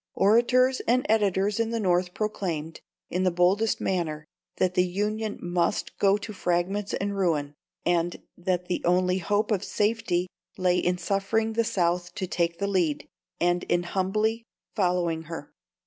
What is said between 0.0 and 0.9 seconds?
Orators